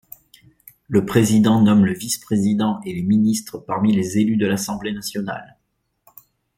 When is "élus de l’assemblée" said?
4.17-4.93